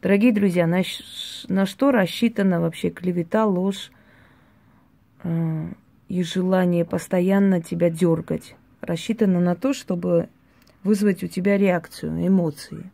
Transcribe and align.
Дорогие 0.00 0.32
друзья, 0.32 0.68
на, 0.68 0.82
на 1.48 1.66
что 1.66 1.90
рассчитана 1.90 2.60
вообще 2.60 2.90
клевета, 2.90 3.46
ложь 3.46 3.90
э, 5.24 5.66
и 6.08 6.22
желание 6.22 6.84
постоянно 6.84 7.60
тебя 7.60 7.90
дергать? 7.90 8.54
Рассчитано 8.80 9.40
на 9.40 9.56
то, 9.56 9.72
чтобы 9.72 10.28
вызвать 10.84 11.24
у 11.24 11.26
тебя 11.26 11.58
реакцию, 11.58 12.24
эмоции. 12.24 12.92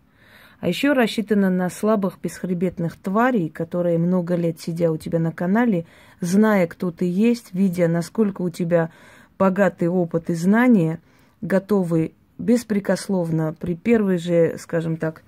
А 0.61 0.69
еще 0.69 0.95
рассчитано 0.95 1.51
на 1.51 1.69
слабых 1.69 2.19
бесхребетных 2.23 2.97
тварей, 2.97 3.51
которые 3.51 3.99
много 3.99 4.35
лет 4.35 4.59
сидя 4.63 4.91
у 4.91 4.97
тебя 4.97 5.19
на 5.19 5.31
канале, 5.31 5.85
зная, 6.23 6.67
кто 6.67 6.91
ты 6.91 7.05
есть, 7.05 7.53
видя, 7.53 7.87
насколько 7.87 8.41
у 8.41 8.49
тебя 8.49 8.91
богатый 9.39 9.89
опыт 9.89 10.31
и 10.31 10.35
знания, 10.35 11.01
готовы 11.43 12.13
беспрекословно 12.39 13.55
при 13.61 13.75
первой 13.75 14.17
же, 14.17 14.57
скажем 14.59 14.97
так, 14.97 15.23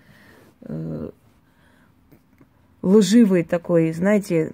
э, 0.62 1.11
лживой 2.86 3.43
такой, 3.43 3.93
знаете, 3.93 4.53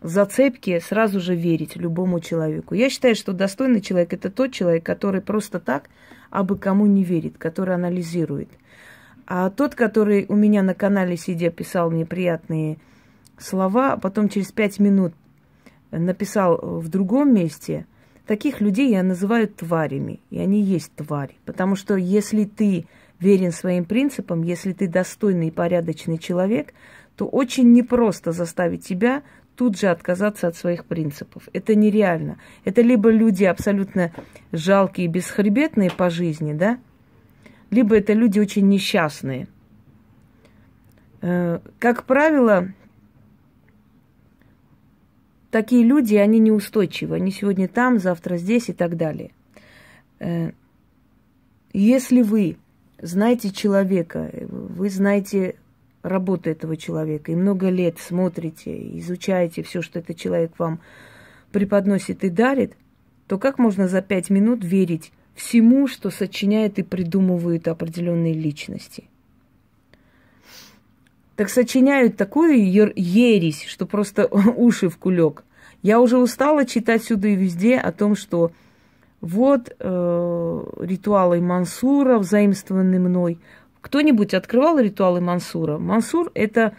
зацепки 0.00 0.80
сразу 0.80 1.20
же 1.20 1.34
верить 1.34 1.76
любому 1.76 2.20
человеку. 2.20 2.74
Я 2.74 2.88
считаю, 2.88 3.14
что 3.14 3.32
достойный 3.32 3.80
человек 3.80 4.12
это 4.12 4.30
тот 4.30 4.52
человек, 4.52 4.84
который 4.84 5.20
просто 5.20 5.60
так 5.60 5.90
абы 6.30 6.56
кому 6.56 6.86
не 6.86 7.04
верит, 7.04 7.36
который 7.36 7.74
анализирует. 7.74 8.48
А 9.26 9.50
тот, 9.50 9.74
который 9.74 10.24
у 10.28 10.34
меня 10.34 10.62
на 10.62 10.74
канале 10.74 11.16
сидя 11.16 11.50
писал 11.50 11.90
мне 11.90 12.06
приятные 12.06 12.78
слова, 13.36 13.92
а 13.92 13.96
потом 13.98 14.30
через 14.30 14.50
пять 14.50 14.78
минут 14.78 15.12
написал 15.90 16.58
в 16.80 16.88
другом 16.88 17.34
месте, 17.34 17.86
таких 18.26 18.62
людей 18.62 18.90
я 18.92 19.02
называю 19.02 19.48
тварями. 19.48 20.20
И 20.30 20.38
они 20.38 20.62
есть 20.62 20.94
твари. 20.94 21.36
Потому 21.44 21.76
что 21.76 21.96
если 21.96 22.44
ты 22.44 22.86
верен 23.20 23.52
своим 23.52 23.84
принципам, 23.84 24.42
если 24.42 24.72
ты 24.72 24.88
достойный 24.88 25.48
и 25.48 25.50
порядочный 25.50 26.16
человек– 26.16 26.72
то 27.18 27.26
очень 27.26 27.72
непросто 27.72 28.30
заставить 28.30 28.86
тебя 28.86 29.24
тут 29.56 29.76
же 29.76 29.88
отказаться 29.88 30.46
от 30.46 30.56
своих 30.56 30.84
принципов. 30.84 31.48
Это 31.52 31.74
нереально. 31.74 32.38
Это 32.64 32.80
либо 32.80 33.10
люди 33.10 33.42
абсолютно 33.42 34.12
жалкие, 34.52 35.08
бесхребетные 35.08 35.90
по 35.90 36.10
жизни, 36.10 36.52
да, 36.52 36.78
либо 37.70 37.96
это 37.96 38.12
люди 38.12 38.38
очень 38.38 38.68
несчастные. 38.68 39.48
Э, 41.20 41.58
как 41.80 42.04
правило, 42.04 42.68
такие 45.50 45.82
люди, 45.82 46.14
они 46.14 46.38
неустойчивы. 46.38 47.16
Они 47.16 47.32
сегодня 47.32 47.66
там, 47.66 47.98
завтра 47.98 48.36
здесь 48.36 48.68
и 48.68 48.72
так 48.72 48.96
далее. 48.96 49.32
Э, 50.20 50.52
если 51.72 52.22
вы 52.22 52.58
знаете 53.02 53.50
человека, 53.50 54.30
вы 54.48 54.88
знаете 54.88 55.56
работы 56.02 56.50
этого 56.50 56.76
человека, 56.76 57.32
и 57.32 57.36
много 57.36 57.68
лет 57.68 57.98
смотрите, 57.98 58.98
изучаете 58.98 59.62
все, 59.62 59.82
что 59.82 59.98
этот 59.98 60.16
человек 60.16 60.52
вам 60.58 60.80
преподносит 61.52 62.24
и 62.24 62.28
дарит, 62.28 62.74
то 63.26 63.38
как 63.38 63.58
можно 63.58 63.88
за 63.88 64.00
пять 64.02 64.30
минут 64.30 64.64
верить 64.64 65.12
всему, 65.34 65.86
что 65.86 66.10
сочиняет 66.10 66.78
и 66.78 66.82
придумывают 66.82 67.68
определенные 67.68 68.34
личности? 68.34 69.04
Так 71.36 71.50
сочиняют 71.50 72.16
такую 72.16 72.68
ересь, 72.96 73.64
что 73.64 73.86
просто 73.86 74.26
уши 74.56 74.88
в 74.88 74.98
кулек. 74.98 75.44
Я 75.82 76.00
уже 76.00 76.18
устала 76.18 76.66
читать 76.66 77.04
сюда 77.04 77.28
и 77.28 77.36
везде 77.36 77.78
о 77.78 77.92
том, 77.92 78.16
что 78.16 78.50
вот 79.20 79.74
э, 79.78 80.64
ритуалы 80.80 81.40
Мансура, 81.40 82.18
взаимствованные 82.18 83.00
мной, 83.00 83.38
кто-нибудь 83.80 84.34
открывал 84.34 84.78
ритуалы 84.78 85.20
Мансура? 85.20 85.78
Мансур– 85.78 86.30
это 86.34 86.74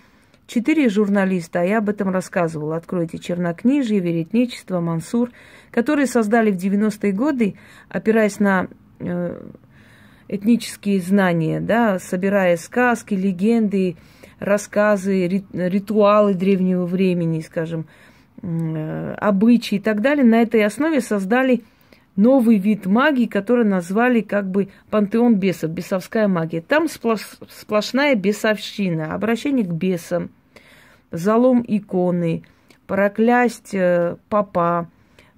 четыре 0.48 0.90
журналиста, 0.90 1.62
а 1.62 1.64
я 1.64 1.78
об 1.78 1.90
этом 1.90 2.10
рассказывала. 2.10 2.76
Откройте 2.76 3.20
«Чернокнижие», 3.20 4.00
«Веретничество», 4.00 4.80
«Мансур», 4.80 5.32
которые 5.72 6.08
создали 6.08 6.52
в 6.52 6.58
90-е 6.58 7.12
годы, 7.14 7.56
опираясь 7.88 8.40
на 8.40 8.68
э, 9.00 9.42
этнические 10.28 11.00
знания, 11.02 11.62
да, 11.62 12.00
собирая 12.00 12.58
сказки, 12.58 13.14
легенды, 13.14 13.96
рассказы, 14.40 15.44
ритуалы 15.54 16.34
древнего 16.34 16.86
времени, 16.86 17.42
скажем, 17.42 17.86
э, 18.42 19.14
обычаи 19.18 19.76
и 19.76 19.82
так 19.82 20.02
далее. 20.02 20.26
На 20.26 20.42
этой 20.42 20.64
основе 20.66 21.02
создали– 21.02 21.64
новый 22.20 22.58
вид 22.58 22.86
магии, 22.86 23.28
который 23.28 23.64
назвали 23.64 24.20
как 24.20 24.52
бы 24.52 24.68
пантеон 24.90 25.36
бесов, 25.36 25.72
бесовская 25.72 26.28
магия. 26.28 26.62
Там 26.62 26.90
сплош, 26.90 27.22
сплошная 27.50 28.16
бесовщина, 28.16 29.16
обращение 29.16 29.66
к 29.66 29.72
бесам, 29.72 30.30
залом 31.12 31.64
иконы, 31.66 32.44
проклясть 32.88 33.74
э, 33.74 34.18
папа, 34.28 34.90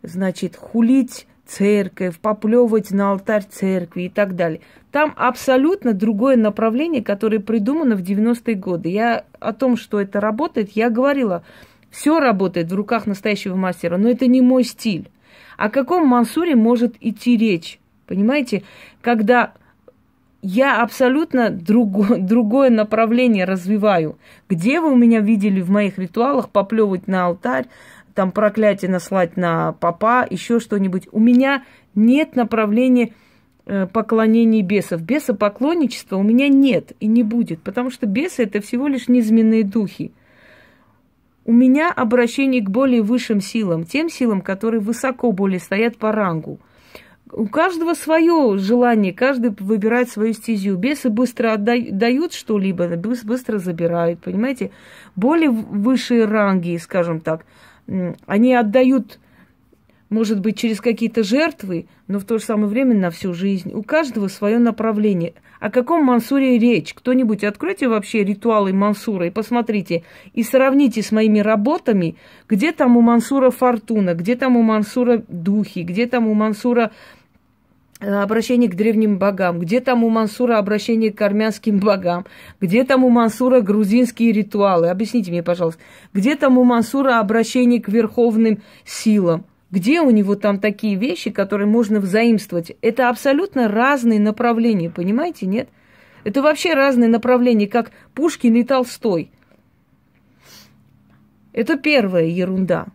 значит, 0.01 0.55
хулить 0.55 1.27
церковь, 1.45 2.17
поплевывать 2.17 2.89
на 2.89 3.11
алтарь 3.11 3.45
церкви 3.47 4.03
и 4.03 4.09
так 4.09 4.35
далее. 4.35 4.61
Там 4.91 5.13
абсолютно 5.17 5.93
другое 5.93 6.35
направление, 6.35 7.03
которое 7.03 7.39
придумано 7.39 7.95
в 7.95 8.01
90-е 8.01 8.55
годы. 8.55 8.89
Я 8.89 9.25
о 9.39 9.53
том, 9.53 9.77
что 9.77 10.01
это 10.01 10.19
работает, 10.19 10.71
я 10.71 10.89
говорила, 10.89 11.43
все 11.91 12.19
работает 12.19 12.71
в 12.71 12.75
руках 12.75 13.05
настоящего 13.05 13.55
мастера, 13.55 13.97
но 13.97 14.09
это 14.09 14.25
не 14.25 14.41
мой 14.41 14.63
стиль. 14.63 15.11
О 15.61 15.69
каком 15.69 16.07
Мансуре 16.07 16.55
может 16.55 16.95
идти 17.01 17.37
речь? 17.37 17.79
Понимаете, 18.07 18.63
когда 18.99 19.53
я 20.41 20.81
абсолютно 20.81 21.51
друго, 21.51 22.17
другое 22.19 22.71
направление 22.71 23.45
развиваю. 23.45 24.17
Где 24.49 24.81
вы 24.81 24.91
у 24.91 24.95
меня 24.95 25.19
видели 25.19 25.61
в 25.61 25.69
моих 25.69 25.99
ритуалах 25.99 26.49
поплевывать 26.49 27.05
на 27.05 27.27
алтарь, 27.27 27.67
там 28.15 28.31
проклятие 28.31 28.89
наслать 28.89 29.37
на 29.37 29.73
папа, 29.73 30.25
еще 30.27 30.59
что-нибудь? 30.59 31.07
У 31.11 31.19
меня 31.19 31.63
нет 31.93 32.35
направления 32.35 33.13
э, 33.67 33.85
поклонений 33.85 34.63
бесов. 34.63 35.03
Бесопоклонничества 35.03 36.15
у 36.15 36.23
меня 36.23 36.47
нет 36.47 36.93
и 36.99 37.05
не 37.05 37.21
будет, 37.21 37.61
потому 37.61 37.91
что 37.91 38.07
бесы 38.07 38.45
это 38.45 38.61
всего 38.61 38.87
лишь 38.87 39.07
низменные 39.07 39.63
духи. 39.63 40.11
У 41.51 41.53
меня 41.53 41.91
обращение 41.91 42.61
к 42.61 42.69
более 42.69 43.01
высшим 43.01 43.41
силам, 43.41 43.83
тем 43.83 44.07
силам, 44.07 44.39
которые 44.39 44.79
высоко 44.79 45.33
более 45.33 45.59
стоят 45.59 45.97
по 45.97 46.13
рангу. 46.13 46.61
У 47.29 47.45
каждого 47.47 47.93
свое 47.93 48.57
желание, 48.57 49.11
каждый 49.11 49.51
выбирает 49.59 50.09
свою 50.09 50.31
стезю. 50.31 50.77
Бесы 50.77 51.09
быстро 51.09 51.51
отдают 51.51 52.31
что-либо, 52.31 52.95
быстро 52.95 53.57
забирают, 53.57 54.21
понимаете? 54.21 54.71
Более 55.17 55.49
высшие 55.49 56.23
ранги, 56.23 56.77
скажем 56.77 57.19
так, 57.19 57.45
они 58.25 58.55
отдают 58.55 59.19
может 60.11 60.41
быть, 60.41 60.59
через 60.59 60.81
какие-то 60.81 61.23
жертвы, 61.23 61.87
но 62.07 62.19
в 62.19 62.25
то 62.25 62.37
же 62.37 62.43
самое 62.43 62.67
время 62.67 62.95
на 62.95 63.09
всю 63.09 63.33
жизнь. 63.33 63.71
У 63.73 63.81
каждого 63.81 64.27
свое 64.27 64.59
направление. 64.59 65.33
О 65.61 65.71
каком 65.71 66.03
Мансуре 66.03 66.59
речь? 66.59 66.93
Кто-нибудь 66.93 67.45
откройте 67.45 67.87
вообще 67.87 68.23
ритуалы 68.25 68.73
Мансура 68.73 69.27
и 69.27 69.31
посмотрите, 69.31 70.03
и 70.33 70.43
сравните 70.43 71.01
с 71.01 71.13
моими 71.13 71.39
работами, 71.39 72.17
где 72.49 72.73
там 72.73 72.97
у 72.97 73.01
Мансура 73.01 73.51
фортуна, 73.51 74.13
где 74.13 74.35
там 74.35 74.57
у 74.57 74.61
Мансура 74.61 75.23
духи, 75.29 75.79
где 75.79 76.07
там 76.07 76.27
у 76.27 76.33
Мансура 76.33 76.91
э, 78.01 78.13
обращение 78.13 78.69
к 78.69 78.75
древним 78.75 79.17
богам, 79.17 79.59
где 79.59 79.79
там 79.79 80.03
у 80.03 80.09
Мансура 80.09 80.57
обращение 80.57 81.13
к 81.13 81.21
армянским 81.21 81.79
богам, 81.79 82.25
где 82.59 82.83
там 82.83 83.05
у 83.05 83.09
Мансура 83.09 83.61
грузинские 83.61 84.33
ритуалы, 84.33 84.89
объясните 84.89 85.31
мне, 85.31 85.41
пожалуйста, 85.41 85.81
где 86.13 86.35
там 86.35 86.57
у 86.57 86.65
Мансура 86.65 87.19
обращение 87.19 87.81
к 87.81 87.87
верховным 87.87 88.61
силам, 88.83 89.45
где 89.71 90.01
у 90.01 90.09
него 90.09 90.35
там 90.35 90.59
такие 90.59 90.95
вещи, 90.95 91.31
которые 91.31 91.67
можно 91.67 91.99
взаимствовать? 91.99 92.73
Это 92.81 93.09
абсолютно 93.09 93.67
разные 93.67 94.19
направления, 94.19 94.89
понимаете, 94.89 95.45
нет? 95.45 95.69
Это 96.23 96.41
вообще 96.41 96.73
разные 96.73 97.09
направления, 97.09 97.67
как 97.67 97.91
Пушкин 98.13 98.55
и 98.55 98.63
Толстой. 98.63 99.31
Это 101.53 101.77
первая 101.77 102.25
ерунда. 102.25 102.87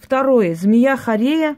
Второе, 0.00 0.54
змея 0.54 0.96
Харея, 0.96 1.56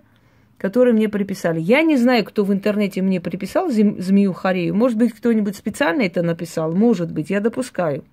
которую 0.59 0.95
мне 0.95 1.09
приписали. 1.09 1.61
Я 1.61 1.83
не 1.83 1.97
знаю, 1.97 2.25
кто 2.25 2.45
в 2.45 2.53
интернете 2.53 3.03
мне 3.03 3.21
приписал 3.21 3.71
змею 3.71 4.33
Харею. 4.33 4.75
Может 4.75 4.99
быть, 4.99 5.13
кто-нибудь 5.13 5.57
специально 5.57 6.03
это 6.03 6.23
написал. 6.23 6.73
Может 6.73 7.13
быть, 7.13 7.31
я 7.31 7.41
допускаю. 7.41 8.05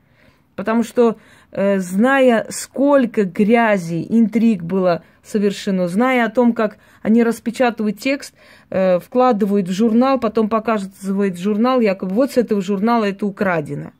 Потому 0.55 0.83
что, 0.83 1.17
э, 1.51 1.79
зная, 1.79 2.45
сколько 2.49 3.23
грязи, 3.23 4.05
интриг 4.09 4.63
было 4.63 5.03
совершено, 5.23 5.87
зная 5.87 6.25
о 6.25 6.29
том, 6.29 6.53
как 6.53 6.77
они 7.01 7.23
распечатывают 7.23 7.99
текст, 7.99 8.33
э, 8.69 8.99
вкладывают 8.99 9.67
в 9.67 9.71
журнал, 9.71 10.19
потом 10.19 10.49
показывают 10.49 11.39
журнал, 11.39 11.79
якобы 11.79 12.13
вот 12.13 12.31
с 12.31 12.37
этого 12.37 12.61
журнала 12.61 13.05
это 13.05 13.25
украдено. 13.25 13.91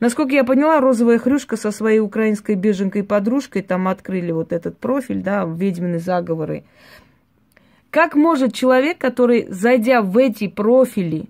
Насколько 0.00 0.34
я 0.34 0.44
поняла, 0.44 0.80
розовая 0.80 1.18
хрюшка 1.18 1.56
со 1.56 1.72
своей 1.72 1.98
украинской 1.98 2.54
беженкой-подружкой 2.54 3.62
там 3.62 3.88
открыли 3.88 4.30
вот 4.30 4.52
этот 4.52 4.78
профиль, 4.78 5.22
да, 5.22 5.44
ведьмины 5.44 5.98
заговоры. 5.98 6.64
Как 7.90 8.14
может 8.14 8.52
человек, 8.52 8.98
который, 8.98 9.46
зайдя 9.48 10.02
в 10.02 10.16
эти 10.18 10.46
профили, 10.46 11.26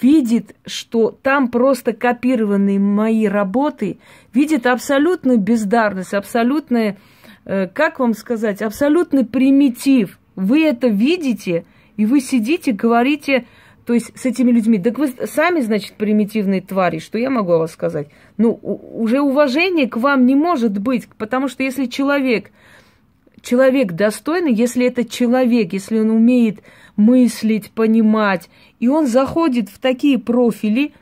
видит, 0.00 0.54
что 0.66 1.10
там 1.10 1.48
просто 1.48 1.92
копированы 1.92 2.78
мои 2.78 3.26
работы, 3.26 3.98
видит 4.32 4.66
абсолютную 4.66 5.38
бездарность, 5.38 6.14
абсолютное, 6.14 6.98
э, 7.44 7.66
как 7.66 7.98
вам 7.98 8.14
сказать, 8.14 8.62
абсолютный 8.62 9.24
примитив. 9.24 10.18
Вы 10.36 10.64
это 10.64 10.86
видите, 10.86 11.64
и 11.96 12.06
вы 12.06 12.20
сидите, 12.20 12.72
говорите, 12.72 13.46
то 13.84 13.94
есть 13.94 14.16
с 14.16 14.24
этими 14.24 14.52
людьми, 14.52 14.78
так 14.78 14.98
вы 14.98 15.08
сами, 15.08 15.60
значит, 15.60 15.94
примитивные 15.94 16.60
твари, 16.60 17.00
что 17.00 17.18
я 17.18 17.28
могу 17.28 17.52
о 17.52 17.58
вас 17.58 17.72
сказать? 17.72 18.08
Ну, 18.36 18.52
уже 18.52 19.20
уважение 19.20 19.88
к 19.88 19.96
вам 19.96 20.26
не 20.26 20.36
может 20.36 20.78
быть, 20.78 21.08
потому 21.18 21.48
что 21.48 21.64
если 21.64 21.86
человек, 21.86 22.52
человек 23.42 23.92
достойный, 23.92 24.52
если 24.52 24.86
это 24.86 25.04
человек, 25.04 25.72
если 25.72 25.98
он 25.98 26.10
умеет 26.10 26.60
мыслить, 26.96 27.70
понимать, 27.70 28.48
и 28.78 28.88
он 28.88 29.06
заходит 29.06 29.68
в 29.68 29.78
такие 29.78 30.18
профили 30.18 30.92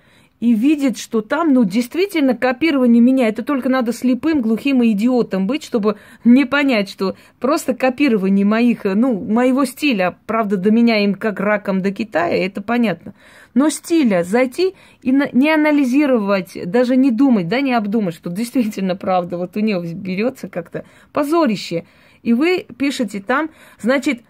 и 0.40 0.54
видит, 0.54 0.98
что 0.98 1.20
там, 1.20 1.52
ну, 1.52 1.64
действительно 1.64 2.36
копирование 2.36 3.02
меня. 3.02 3.28
Это 3.28 3.42
только 3.42 3.68
надо 3.68 3.92
слепым, 3.92 4.40
глухим 4.40 4.82
и 4.82 4.92
идиотом 4.92 5.46
быть, 5.46 5.64
чтобы 5.64 5.96
не 6.24 6.44
понять, 6.44 6.88
что 6.88 7.16
просто 7.40 7.74
копирование 7.74 8.46
моих, 8.46 8.84
ну, 8.84 9.18
моего 9.18 9.64
стиля, 9.64 10.16
правда, 10.26 10.56
до 10.56 10.70
меня 10.70 11.02
им 11.02 11.14
как 11.14 11.40
раком 11.40 11.82
до 11.82 11.90
Китая, 11.90 12.36
это 12.36 12.62
понятно. 12.62 13.14
Но 13.54 13.70
стиля 13.70 14.24
зайти 14.24 14.74
и 15.02 15.10
не 15.10 15.50
анализировать, 15.50 16.58
даже 16.70 16.96
не 16.96 17.10
думать, 17.10 17.48
да, 17.48 17.60
не 17.60 17.72
обдумать, 17.72 18.14
что 18.14 18.30
действительно 18.30 18.96
правда, 18.96 19.36
вот 19.36 19.56
у 19.56 19.60
нее 19.60 19.82
берется 19.94 20.48
как-то 20.48 20.84
позорище. 21.12 21.84
И 22.22 22.32
вы 22.32 22.66
пишете 22.76 23.20
там, 23.20 23.50
значит, 23.80 24.22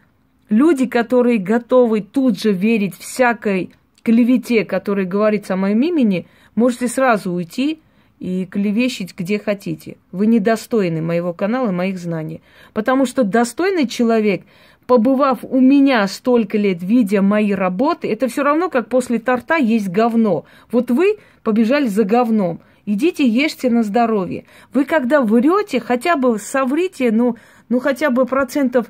Люди, 0.49 0.87
которые 0.87 1.39
готовы 1.39 2.01
тут 2.01 2.41
же 2.41 2.53
верить 2.53 2.97
всякой 2.97 3.71
клевете, 4.03 4.65
которая 4.65 5.05
говорится 5.05 5.55
о 5.55 5.59
моем 5.59 5.83
имени, 5.83 6.27
можете 6.55 6.89
сразу 6.89 7.33
уйти 7.33 7.81
и 8.19 8.47
клевещить 8.47 9.15
где 9.17 9.39
хотите. 9.39 9.99
Вы 10.11 10.27
недостойны 10.27 11.03
моего 11.03 11.35
канала, 11.35 11.71
моих 11.71 11.99
знаний. 11.99 12.41
Потому 12.73 13.05
что 13.05 13.25
достойный 13.25 13.87
человек, 13.87 14.43
побывав 14.89 15.41
у 15.43 15.61
меня 15.61 16.05
столько 16.09 16.57
лет, 16.57 16.83
видя 16.83 17.21
мои 17.21 17.53
работы, 17.53 18.11
это 18.11 18.27
все 18.27 18.43
равно, 18.43 18.71
как 18.71 18.89
после 18.89 19.19
торта 19.19 19.57
есть 19.57 19.91
говно. 19.91 20.47
Вот 20.73 20.91
вы 20.91 21.19
побежали 21.43 21.87
за 21.87 22.05
говном. 22.05 22.61
Идите, 22.87 23.29
ешьте 23.29 23.69
на 23.69 23.83
здоровье. 23.83 24.47
Вы 24.73 24.87
когда 24.87 25.21
врете, 25.21 25.79
хотя 25.79 26.17
бы 26.17 26.39
соврите, 26.39 27.13
ну, 27.13 27.37
ну 27.69 27.81
хотя 27.81 28.09
бы 28.09 28.25
процентов 28.25 28.87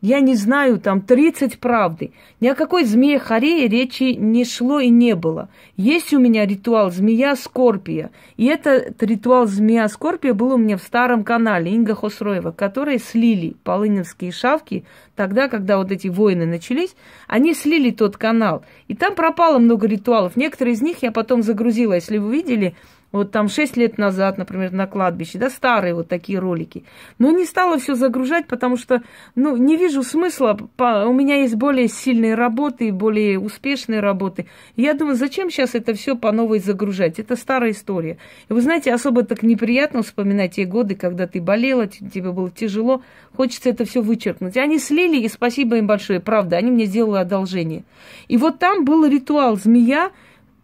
я 0.00 0.20
не 0.20 0.34
знаю, 0.34 0.80
там 0.80 1.02
30 1.02 1.58
правды. 1.58 2.12
Ни 2.40 2.48
о 2.48 2.54
какой 2.54 2.84
змее 2.84 3.18
Харее 3.18 3.68
речи 3.68 4.14
не 4.14 4.46
шло 4.46 4.80
и 4.80 4.88
не 4.88 5.14
было. 5.14 5.50
Есть 5.76 6.14
у 6.14 6.18
меня 6.18 6.46
ритуал 6.46 6.90
змея 6.90 7.36
Скорпия. 7.36 8.10
И 8.38 8.46
этот 8.46 9.02
ритуал 9.02 9.46
змея 9.46 9.88
Скорпия 9.88 10.32
был 10.32 10.54
у 10.54 10.56
меня 10.56 10.78
в 10.78 10.82
старом 10.82 11.22
канале 11.22 11.72
Инга 11.72 11.94
Хосроева, 11.94 12.50
которые 12.50 12.98
слили 12.98 13.56
полыневские 13.62 14.32
шавки 14.32 14.84
тогда, 15.16 15.48
когда 15.48 15.76
вот 15.76 15.92
эти 15.92 16.08
войны 16.08 16.46
начались, 16.46 16.96
они 17.26 17.52
слили 17.52 17.90
тот 17.90 18.16
канал. 18.16 18.64
И 18.88 18.94
там 18.94 19.14
пропало 19.14 19.58
много 19.58 19.86
ритуалов. 19.86 20.34
Некоторые 20.34 20.74
из 20.74 20.80
них 20.80 21.02
я 21.02 21.12
потом 21.12 21.42
загрузила. 21.42 21.92
Если 21.92 22.16
вы 22.16 22.32
видели, 22.32 22.74
вот 23.12 23.32
там 23.32 23.48
6 23.48 23.76
лет 23.76 23.98
назад, 23.98 24.38
например, 24.38 24.72
на 24.72 24.86
кладбище, 24.86 25.38
да, 25.38 25.50
старые 25.50 25.94
вот 25.94 26.08
такие 26.08 26.38
ролики. 26.38 26.84
Но 27.18 27.30
не 27.30 27.44
стала 27.44 27.78
все 27.78 27.94
загружать, 27.94 28.46
потому 28.46 28.76
что, 28.76 29.02
ну, 29.34 29.56
не 29.56 29.76
вижу 29.76 30.02
смысла. 30.02 30.56
У 30.78 31.12
меня 31.12 31.36
есть 31.36 31.56
более 31.56 31.88
сильные 31.88 32.34
работы, 32.34 32.92
более 32.92 33.38
успешные 33.38 34.00
работы. 34.00 34.46
Я 34.76 34.94
думаю, 34.94 35.16
зачем 35.16 35.50
сейчас 35.50 35.74
это 35.74 35.94
все 35.94 36.16
по 36.16 36.30
новой 36.32 36.60
загружать? 36.60 37.18
Это 37.18 37.36
старая 37.36 37.72
история. 37.72 38.18
И 38.48 38.52
вы 38.52 38.60
знаете, 38.60 38.92
особо 38.92 39.24
так 39.24 39.42
неприятно 39.42 40.02
вспоминать 40.02 40.54
те 40.54 40.64
годы, 40.64 40.94
когда 40.94 41.26
ты 41.26 41.40
болела, 41.40 41.86
тебе 41.86 42.30
было 42.30 42.50
тяжело. 42.50 43.02
Хочется 43.36 43.70
это 43.70 43.84
все 43.84 44.02
вычеркнуть. 44.02 44.56
Они 44.56 44.78
слили, 44.78 45.20
и 45.20 45.28
спасибо 45.28 45.76
им 45.76 45.86
большое, 45.86 46.20
правда, 46.20 46.56
они 46.56 46.70
мне 46.70 46.84
сделали 46.84 47.20
одолжение. 47.20 47.84
И 48.28 48.36
вот 48.36 48.58
там 48.58 48.84
был 48.84 49.06
ритуал 49.06 49.56
змея, 49.56 50.10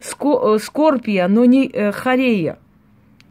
Скорпия, 0.00 1.28
но 1.28 1.44
не 1.44 1.68
э, 1.68 1.92
Хорея. 1.92 2.58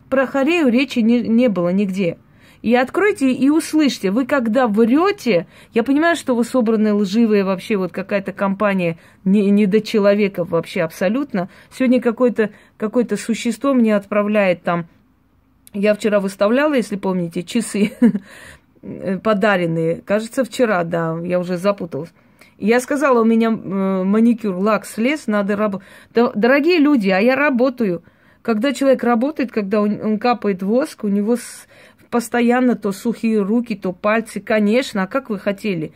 Про 0.09 0.25
Хорею 0.25 0.69
речи 0.69 0.99
не, 0.99 1.21
не 1.21 1.47
было 1.47 1.69
нигде. 1.69 2.17
И 2.61 2.73
откройте 2.75 3.31
и 3.31 3.49
услышьте. 3.49 4.09
Вы 4.09 4.25
когда 4.25 4.67
врете, 4.67 5.45
я 5.73 5.83
понимаю, 5.83 6.15
что 6.15 6.35
вы 6.35 6.43
собраны 6.43 6.95
лживые 6.95 7.43
вообще, 7.43 7.77
вот 7.77 7.91
какая-то 7.91 8.33
компания 8.33 8.97
не, 9.23 9.51
не 9.51 9.67
до 9.67 9.81
человека 9.81 10.43
вообще 10.43 10.81
абсолютно. 10.81 11.49
Сегодня 11.71 12.01
какое-то 12.01 12.49
какое 12.77 13.05
существо 13.17 13.75
мне 13.75 13.95
отправляет 13.95 14.63
там, 14.63 14.87
я 15.75 15.93
вчера 15.93 16.19
выставляла, 16.19 16.73
если 16.73 16.95
помните, 16.95 17.43
часы 17.43 17.91
подаренные. 19.23 20.01
Кажется, 20.01 20.43
вчера, 20.43 20.83
да, 20.83 21.19
я 21.23 21.39
уже 21.39 21.57
запуталась. 21.57 22.13
Я 22.57 22.79
сказала, 22.79 23.21
у 23.21 23.25
меня 23.25 23.49
э, 23.49 24.03
маникюр, 24.03 24.55
лак 24.55 24.85
слез, 24.85 25.27
надо 25.27 25.55
работать. 25.55 25.87
Дорогие 26.13 26.79
люди, 26.79 27.09
а 27.09 27.19
я 27.19 27.35
работаю. 27.35 28.03
Когда 28.41 28.73
человек 28.73 29.03
работает, 29.03 29.51
когда 29.51 29.81
он, 29.81 29.99
он 30.01 30.19
капает 30.19 30.63
воск, 30.63 31.03
у 31.03 31.07
него 31.07 31.35
с, 31.35 31.67
постоянно 32.09 32.75
то 32.75 32.91
сухие 32.91 33.41
руки, 33.41 33.75
то 33.75 33.91
пальцы. 33.91 34.39
Конечно, 34.39 35.03
а 35.03 35.07
как 35.07 35.29
вы 35.29 35.37
хотели? 35.37 35.91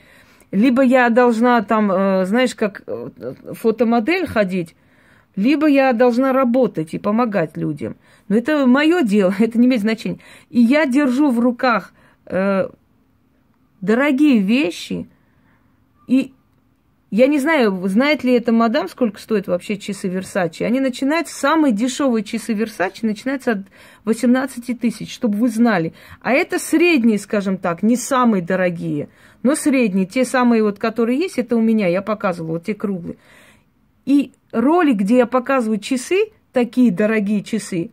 Либо 0.51 0.81
я 0.81 1.09
должна 1.09 1.61
там, 1.61 1.91
э, 1.91 2.25
знаешь, 2.25 2.55
как 2.55 2.83
э, 2.87 3.09
фотомодель 3.53 4.27
ходить, 4.27 4.75
либо 5.35 5.67
я 5.67 5.93
должна 5.93 6.33
работать 6.33 6.93
и 6.93 6.99
помогать 6.99 7.55
людям. 7.55 7.95
Но 8.27 8.35
это 8.35 8.65
мое 8.65 9.03
дело, 9.03 9.33
это 9.39 9.57
не 9.57 9.67
имеет 9.67 9.81
значения. 9.81 10.19
И 10.49 10.59
я 10.59 10.85
держу 10.85 11.31
в 11.31 11.39
руках 11.39 11.93
э, 12.25 12.67
дорогие 13.79 14.39
вещи, 14.39 15.07
и 16.07 16.33
я 17.11 17.25
не 17.25 17.39
знаю, 17.39 17.87
знает 17.87 18.23
ли 18.23 18.33
эта 18.33 18.51
мадам, 18.51 18.87
сколько 18.87 19.19
стоит 19.19 19.47
вообще 19.47 19.77
часы 19.77 20.07
Версачи. 20.07 20.61
Они 20.61 20.79
начинаются, 20.79 21.33
самые 21.33 21.73
дешевые 21.73 22.23
часы 22.23 22.53
Версачи 22.53 23.03
начинаются 23.03 23.53
от 23.53 23.59
18 24.05 24.79
тысяч, 24.79 25.11
чтобы 25.11 25.37
вы 25.39 25.49
знали. 25.49 25.93
А 26.21 26.33
это 26.33 26.59
средние, 26.59 27.17
скажем 27.17 27.57
так, 27.57 27.81
не 27.81 27.95
самые 27.95 28.43
дорогие, 28.43 29.09
но 29.41 29.55
средние. 29.55 30.05
Те 30.05 30.23
самые 30.23 30.61
вот, 30.61 30.77
которые 30.77 31.17
есть, 31.17 31.39
это 31.39 31.55
у 31.55 31.61
меня, 31.61 31.87
я 31.87 32.03
показывала, 32.03 32.53
вот 32.53 32.65
те 32.65 32.75
круглые. 32.75 33.17
И 34.05 34.31
ролик, 34.51 34.97
где 34.97 35.17
я 35.17 35.25
показываю 35.25 35.79
часы, 35.79 36.29
такие 36.53 36.91
дорогие 36.91 37.43
часы, 37.43 37.89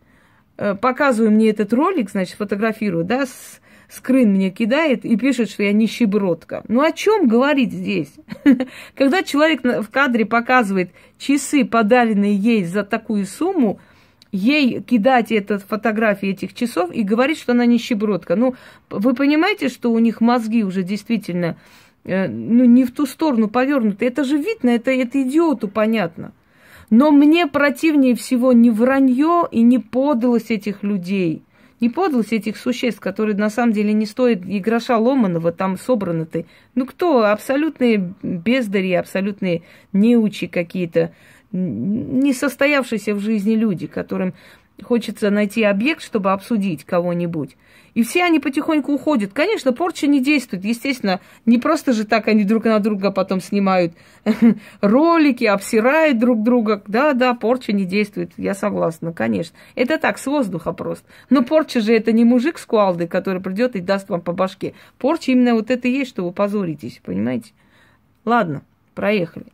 э, 0.59 0.75
показываю 0.75 1.31
мне 1.31 1.49
этот 1.49 1.73
ролик, 1.73 2.11
значит, 2.11 2.37
фотографирую, 2.37 3.05
да, 3.05 3.25
с 3.25 3.61
скрин 3.89 4.33
мне 4.33 4.51
кидает 4.51 5.05
и 5.05 5.17
пишет, 5.17 5.51
что 5.51 5.63
я 5.63 5.73
нищебродка. 5.73 6.65
Ну 6.69 6.83
о 6.83 6.93
чем 6.93 7.29
говорить 7.29 7.73
здесь? 7.73 8.13
Когда 8.95 9.23
человек 9.23 9.63
в 9.63 9.89
кадре 9.91 10.27
показывает 10.27 10.91
часы, 11.19 11.65
подаренные 11.65 12.35
ей 12.35 12.65
за 12.65 12.85
такую 12.85 13.27
сумму, 13.27 13.81
ей 14.33 14.83
кидать 14.83 15.33
эту 15.33 15.59
фотографии 15.59 16.31
этих 16.31 16.55
часов 16.55 16.93
и 16.93 17.03
говорить, 17.03 17.39
что 17.39 17.53
она 17.53 17.67
нищебродка. 17.67 18.37
Ну, 18.37 18.55
вы 18.91 19.15
понимаете, 19.15 19.69
что 19.69 19.93
у 19.93 19.99
них 19.99 20.21
мозги 20.21 20.65
уже 20.65 20.83
действительно 20.83 21.57
э, 22.05 22.29
ну, 22.29 22.65
не 22.65 22.85
в 22.85 22.93
ту 22.93 23.07
сторону 23.07 23.49
повернуты. 23.49 24.07
Это 24.07 24.25
же 24.25 24.37
видно, 24.37 24.71
это, 24.71 24.91
это 24.91 25.23
идиоту 25.23 25.69
понятно. 25.69 26.33
Но 26.91 27.11
мне 27.11 27.47
противнее 27.47 28.15
всего 28.15 28.53
не 28.53 28.71
вранье 28.71 29.49
и 29.51 29.63
не 29.63 29.79
подлость 29.79 30.51
этих 30.51 30.83
людей 30.83 31.43
не 31.81 31.91
подлость 31.91 32.33
этих 32.33 32.57
существ, 32.57 33.01
которые 33.01 33.37
на 33.37 33.51
самом 33.51 33.73
деле 33.73 33.93
не 33.93 34.07
стоят 34.07 34.45
и 34.47 34.59
гроша 34.61 34.97
ломаного 34.99 35.53
там 35.53 35.79
собраны-то. 35.79 36.45
Ну 36.75 36.87
кто? 36.87 37.27
Абсолютные 37.27 38.15
бездари, 38.23 38.93
абсолютные 38.95 39.63
неучи 39.93 40.47
какие-то, 40.47 41.13
не 41.53 42.33
состоявшиеся 42.33 43.15
в 43.15 43.21
жизни 43.21 43.55
люди, 43.55 43.87
которым 43.87 44.35
хочется 44.83 45.31
найти 45.31 45.63
объект, 45.63 46.03
чтобы 46.03 46.33
обсудить 46.33 46.85
кого-нибудь. 46.85 47.57
И 47.97 48.03
все 48.03 48.25
они 48.25 48.41
потихоньку 48.41 48.93
уходят. 48.93 49.33
Конечно, 49.33 49.73
порча 49.73 50.07
не 50.07 50.21
действует. 50.21 50.67
Естественно, 50.67 51.19
не 51.47 51.57
просто 51.57 51.95
же 51.95 52.05
так 52.05 52.29
они 52.29 52.45
друг 52.45 52.67
на 52.67 52.79
друга 52.79 53.11
потом 53.11 53.41
снимают 53.41 53.95
ролики, 54.83 55.45
обсирают 55.45 56.19
друг 56.19 56.43
друга. 56.43 56.83
Да, 56.87 57.15
да, 57.15 57.33
порча 57.33 57.73
не 57.73 57.87
действует. 57.87 58.33
Я 58.37 58.53
согласна, 58.53 59.15
конечно. 59.15 59.57
Это 59.77 59.97
так, 59.97 60.19
с 60.19 60.27
воздуха 60.27 60.75
просто. 60.75 61.07
Но 61.31 61.43
порча 61.43 61.81
же 61.81 61.95
это 61.95 62.13
не 62.13 62.25
мужик 62.25 62.59
с 62.59 62.67
куалдой, 62.67 63.09
который 63.09 63.41
придет 63.41 63.77
и 63.77 63.81
даст 63.81 64.11
вам 64.11 64.21
по 64.21 64.33
башке. 64.33 64.75
Порча 64.99 65.33
именно 65.33 65.55
вот 65.55 65.71
это 65.71 65.89
и 65.89 65.93
есть, 65.93 66.11
что 66.11 66.23
вы 66.23 66.33
позоритесь, 66.33 67.01
понимаете? 67.03 67.53
Ладно, 68.27 68.61
проехали. 68.95 69.47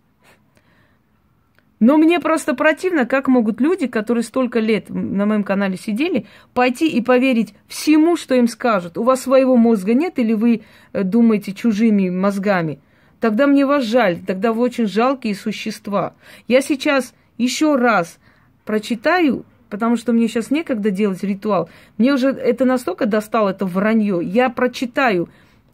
Но 1.82 1.96
мне 1.96 2.20
просто 2.20 2.54
противно, 2.54 3.06
как 3.06 3.26
могут 3.26 3.60
люди, 3.60 3.88
которые 3.88 4.22
столько 4.22 4.60
лет 4.60 4.88
на 4.88 5.26
моем 5.26 5.42
канале 5.42 5.76
сидели, 5.76 6.26
пойти 6.54 6.86
и 6.86 7.00
поверить 7.00 7.54
всему, 7.66 8.14
что 8.14 8.36
им 8.36 8.46
скажут. 8.46 8.96
У 8.96 9.02
вас 9.02 9.22
своего 9.22 9.56
мозга 9.56 9.92
нет 9.92 10.20
или 10.20 10.32
вы 10.32 10.62
э, 10.92 11.02
думаете 11.02 11.52
чужими 11.52 12.08
мозгами? 12.08 12.78
Тогда 13.18 13.48
мне 13.48 13.66
вас 13.66 13.82
жаль, 13.82 14.20
тогда 14.24 14.52
вы 14.52 14.62
очень 14.62 14.86
жалкие 14.86 15.34
существа. 15.34 16.14
Я 16.46 16.60
сейчас 16.60 17.14
еще 17.36 17.74
раз 17.74 18.20
прочитаю, 18.64 19.44
потому 19.68 19.96
что 19.96 20.12
мне 20.12 20.28
сейчас 20.28 20.52
некогда 20.52 20.92
делать 20.92 21.24
ритуал. 21.24 21.68
Мне 21.98 22.14
уже 22.14 22.28
это 22.28 22.64
настолько 22.64 23.06
достало, 23.06 23.48
это 23.48 23.66
вранье. 23.66 24.20
Я 24.22 24.50
прочитаю 24.50 25.28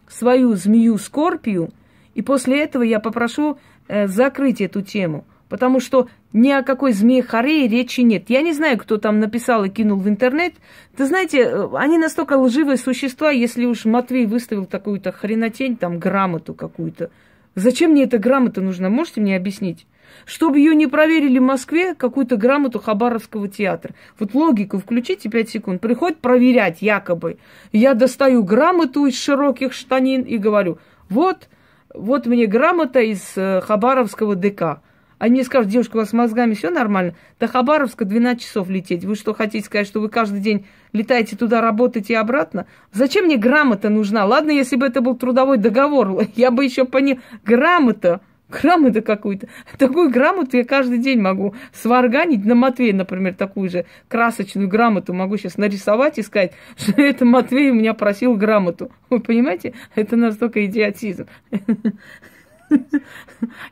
свою 0.07 0.55
змею 0.55 0.97
Скорпию, 0.97 1.69
и 2.15 2.23
после 2.23 2.63
этого 2.63 2.81
я 2.81 2.99
попрошу 2.99 3.59
э, 3.87 4.07
закрыть 4.07 4.59
эту 4.59 4.81
тему. 4.81 5.23
Потому 5.49 5.79
что 5.79 6.07
ни 6.31 6.51
о 6.51 6.63
какой 6.63 6.93
змее 6.93 7.23
Харее 7.23 7.67
речи 7.67 8.01
нет. 8.01 8.25
Я 8.29 8.43
не 8.43 8.53
знаю, 8.53 8.77
кто 8.77 8.97
там 8.97 9.19
написал 9.19 9.65
и 9.65 9.69
кинул 9.69 9.97
в 9.97 10.07
интернет. 10.07 10.53
Ты 10.95 11.05
знаете, 11.05 11.39
э, 11.39 11.67
они 11.73 11.97
настолько 11.97 12.37
лживые 12.37 12.77
существа, 12.77 13.31
если 13.31 13.65
уж 13.65 13.85
Матвей 13.85 14.27
выставил 14.27 14.65
такую-то 14.65 15.11
хренотень, 15.11 15.75
там, 15.75 15.97
грамоту 15.97 16.53
какую-то. 16.53 17.09
Зачем 17.55 17.91
мне 17.91 18.03
эта 18.03 18.19
грамота 18.19 18.61
нужна? 18.61 18.89
Можете 18.89 19.21
мне 19.21 19.35
объяснить? 19.35 19.87
Чтобы 20.25 20.59
ее 20.59 20.75
не 20.75 20.85
проверили 20.85 21.39
в 21.39 21.43
Москве, 21.43 21.95
какую-то 21.95 22.37
грамоту 22.37 22.79
Хабаровского 22.79 23.47
театра. 23.47 23.95
Вот 24.19 24.35
логику 24.35 24.77
включите 24.77 25.29
5 25.29 25.49
секунд. 25.49 25.81
Приходит 25.81 26.19
проверять 26.19 26.81
якобы. 26.81 27.37
Я 27.71 27.95
достаю 27.95 28.43
грамоту 28.43 29.07
из 29.07 29.19
широких 29.19 29.73
штанин 29.73 30.21
и 30.21 30.37
говорю, 30.37 30.77
вот, 31.09 31.49
вот 31.93 32.27
мне 32.27 32.45
грамота 32.45 32.99
из 32.99 33.33
э, 33.35 33.61
Хабаровского 33.61 34.35
ДК. 34.35 34.81
Они 35.19 35.33
мне 35.33 35.43
скажут, 35.43 35.69
девушка, 35.69 35.97
у 35.97 35.99
вас 35.99 36.09
с 36.09 36.13
мозгами 36.13 36.53
все 36.53 36.69
нормально? 36.71 37.13
До 37.39 37.47
Хабаровска 37.47 38.05
12 38.05 38.41
часов 38.41 38.69
лететь. 38.69 39.03
Вы 39.05 39.15
что, 39.15 39.33
хотите 39.33 39.65
сказать, 39.65 39.85
что 39.85 39.99
вы 39.99 40.09
каждый 40.09 40.39
день 40.39 40.65
летаете 40.93 41.35
туда, 41.35 41.61
работаете 41.61 42.13
и 42.13 42.15
обратно? 42.15 42.65
Зачем 42.93 43.25
мне 43.25 43.37
грамота 43.37 43.89
нужна? 43.89 44.25
Ладно, 44.25 44.51
если 44.51 44.77
бы 44.77 44.87
это 44.87 45.01
был 45.01 45.15
трудовой 45.15 45.57
договор, 45.57 46.25
я 46.35 46.51
бы 46.51 46.63
еще 46.63 46.85
понял. 46.85 47.19
Грамота 47.45 48.21
грамоту 48.49 49.03
какую-то. 49.03 49.47
Такую 49.77 50.09
грамоту 50.09 50.57
я 50.57 50.65
каждый 50.65 50.97
день 50.97 51.21
могу 51.21 51.53
сварганить 51.71 52.45
на 52.45 52.55
Матвей, 52.55 52.93
например, 52.93 53.35
такую 53.35 53.69
же 53.69 53.85
красочную 54.07 54.67
грамоту 54.67 55.13
могу 55.13 55.37
сейчас 55.37 55.57
нарисовать 55.57 56.17
и 56.17 56.23
сказать, 56.23 56.53
что 56.77 56.99
это 57.01 57.25
Матвей 57.25 57.71
у 57.71 57.75
меня 57.75 57.93
просил 57.93 58.35
грамоту. 58.35 58.91
Вы 59.09 59.19
понимаете? 59.19 59.73
Это 59.95 60.15
настолько 60.15 60.65
идиотизм. 60.65 61.27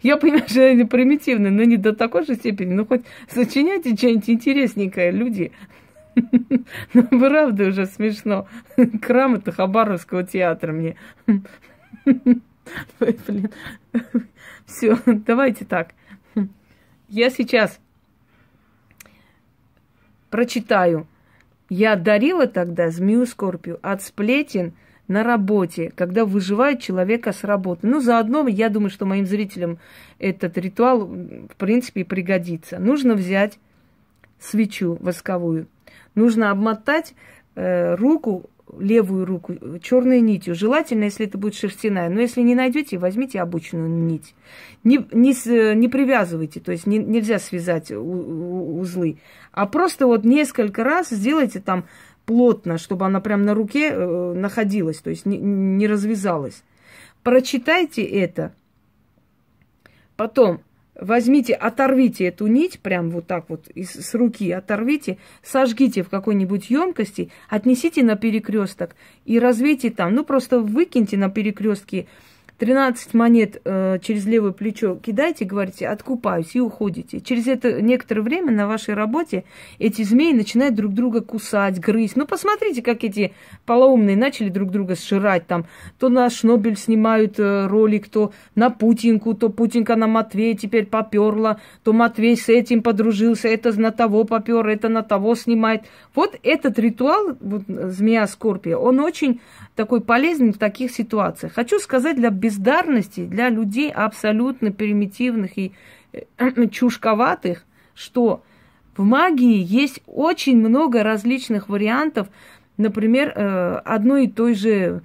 Я 0.02 0.18
понимаю, 0.18 0.48
что 0.48 0.62
это 0.62 0.88
примитивно, 0.88 1.50
но 1.52 1.64
не 1.64 1.78
до 1.78 1.94
такой 1.94 2.26
же 2.26 2.36
степени. 2.36 2.74
Ну, 2.74 2.86
хоть 2.86 3.04
сочиняйте 3.30 3.96
что-нибудь 3.96 4.30
интересненькое, 4.30 5.12
люди. 5.12 5.52
Ну, 6.94 7.04
правда 7.20 7.68
уже 7.68 7.86
смешно. 7.86 8.48
Грамота 8.76 9.52
Хабаровского 9.52 10.24
театра 10.24 10.72
мне. 10.72 10.96
Все, 14.66 14.98
давайте 15.06 15.66
так. 15.66 15.94
Я 17.08 17.30
сейчас 17.30 17.80
прочитаю. 20.30 21.08
Я 21.70 21.96
дарила 21.96 22.48
тогда 22.48 22.90
змею 22.90 23.26
Скорпию 23.26 23.80
от 23.82 24.02
сплетен 24.02 24.74
на 25.08 25.24
работе, 25.24 25.92
когда 25.96 26.26
выживает 26.26 26.82
человека 26.82 27.32
с 27.32 27.44
работы. 27.44 27.88
Ну, 27.88 28.02
заодно, 28.02 28.48
я 28.48 28.70
думаю, 28.70 28.90
что 28.90 29.06
моим 29.06 29.26
зрителям 29.26 29.80
этот 30.20 30.58
ритуал, 30.58 31.06
в 31.06 31.56
принципе, 31.58 32.04
пригодится. 32.04 32.80
Нужно 32.80 33.14
взять 33.14 33.60
свечу 34.40 34.98
восковую, 35.00 35.68
нужно 36.16 36.52
обмотать 36.52 37.16
э, 37.56 37.96
руку 37.96 38.50
левую 38.78 39.26
руку 39.26 39.56
черной 39.82 40.20
нитью. 40.22 40.56
Желательно, 40.56 41.06
если 41.06 41.26
это 41.26 41.38
будет 41.38 41.56
шерстяная. 41.56 42.10
Но 42.10 42.20
если 42.20 42.42
не 42.42 42.56
найдете, 42.56 42.98
возьмите 42.98 43.40
обычную 43.40 43.90
нить. 43.90 44.36
Не, 44.84 45.06
не, 45.12 45.76
не 45.76 45.88
привязывайте, 45.88 46.60
то 46.60 46.72
есть 46.72 46.86
не, 46.86 46.98
нельзя 46.98 47.40
связать 47.40 47.92
узлы. 47.92 49.20
А 49.52 49.66
просто 49.66 50.06
вот 50.06 50.26
несколько 50.26 50.84
раз 50.84 51.10
сделайте 51.10 51.60
там 51.60 51.86
плотно, 52.28 52.78
чтобы 52.78 53.06
она 53.06 53.22
прям 53.22 53.44
на 53.44 53.56
руке 53.56 53.90
э, 53.90 54.34
находилась, 54.34 55.00
то 55.00 55.10
есть 55.10 55.26
не, 55.26 55.38
не 55.38 55.88
развязалась. 55.88 56.62
Прочитайте 57.24 58.04
это. 58.04 58.54
Потом 60.18 60.60
возьмите, 60.94 61.54
оторвите 61.54 62.26
эту 62.26 62.48
нить, 62.48 62.82
прям 62.82 63.12
вот 63.12 63.28
так 63.28 63.50
вот 63.50 63.70
из, 63.70 63.92
с 63.92 64.14
руки 64.14 64.52
оторвите, 64.52 65.18
сожгите 65.42 66.04
в 66.04 66.10
какой-нибудь 66.10 66.70
емкости, 66.70 67.32
отнесите 67.48 68.04
на 68.04 68.18
перекресток 68.18 68.96
и 69.24 69.40
развейте 69.40 69.90
там. 69.90 70.14
Ну, 70.14 70.26
просто 70.26 70.60
выкиньте 70.60 71.16
на 71.16 71.30
перекрестке 71.30 72.08
13 72.58 73.14
монет 73.14 73.62
э, 73.66 74.00
через 74.02 74.26
левое 74.26 74.52
плечо 74.52 74.96
кидайте, 74.96 75.46
говорите, 75.46 75.88
откупаюсь 75.88 76.56
и 76.56 76.60
уходите. 76.60 77.22
Через 77.22 77.48
это 77.48 77.82
некоторое 77.82 78.22
время 78.22 78.52
на 78.52 78.68
вашей 78.68 78.96
работе 78.96 79.44
эти 79.78 80.02
змеи 80.02 80.34
начинают 80.34 80.74
друг 80.74 80.94
друга 80.94 81.22
кусать, 81.22 81.80
грызть. 81.80 82.16
Ну, 82.16 82.26
посмотрите, 82.26 82.82
как 82.82 83.04
эти 83.04 83.34
полоумные 83.66 84.18
начали 84.18 84.50
друг 84.50 84.72
друга 84.72 84.96
сжирать 84.96 85.46
там. 85.46 85.66
То 86.00 86.10
на 86.10 86.30
Шнобель 86.30 86.78
снимают 86.78 87.40
э, 87.40 87.68
ролик, 87.68 88.10
то 88.10 88.34
на 88.56 88.72
Путинку, 88.72 89.36
то 89.36 89.50
Путинка 89.50 89.96
на 89.96 90.08
Матвея 90.08 90.56
теперь 90.56 90.88
поперла, 90.88 91.60
то 91.84 91.94
Матвей 91.94 92.36
с 92.36 92.50
этим 92.50 92.82
подружился, 92.82 93.48
это 93.48 93.80
на 93.80 93.92
того 93.92 94.24
попер, 94.24 94.68
это 94.68 94.90
на 94.90 95.04
того 95.04 95.36
снимает. 95.36 95.84
Вот 96.16 96.36
этот 96.42 96.80
ритуал, 96.80 97.38
вот, 97.40 97.64
змея 97.68 98.26
Скорпия, 98.26 98.78
он 98.78 99.00
очень 99.00 99.42
такой 99.76 100.02
полезный 100.02 100.52
в 100.52 100.58
таких 100.58 100.92
ситуациях. 100.92 101.54
Хочу 101.54 101.80
сказать 101.80 102.16
для 102.16 102.32
бездарности, 102.48 103.26
для 103.26 103.50
людей 103.50 103.92
абсолютно 103.92 104.72
примитивных 104.72 105.58
и 105.58 105.74
э, 106.14 106.68
чушковатых, 106.72 107.66
что 107.94 108.44
в 108.96 109.04
магии 109.04 109.62
есть 109.64 110.02
очень 110.08 110.58
много 110.58 111.04
различных 111.04 111.68
вариантов, 111.70 112.30
например, 112.78 113.34
э, 113.36 113.82
одной 113.84 114.26
и 114.26 114.32
той 114.32 114.54
же 114.54 115.02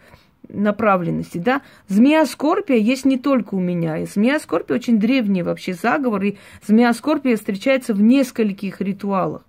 направленности, 0.49 1.39
да. 1.39 1.63
Змея 1.89 2.27
Скорпия 2.27 2.77
есть 2.77 3.05
не 3.05 3.19
только 3.19 3.55
у 3.55 3.61
меня. 3.61 3.99
И 3.99 4.07
змея 4.07 4.39
Скорпия 4.39 4.77
очень 4.77 4.99
древний 4.99 5.43
вообще 5.43 5.73
заговор, 5.73 6.23
и 6.23 6.37
змея 6.65 6.93
Скорпия 6.93 7.37
встречается 7.37 7.95
в 7.95 8.03
нескольких 8.03 8.81
ритуалах. 8.81 9.43